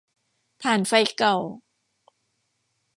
[0.63, 1.37] ถ่านไฟเก่า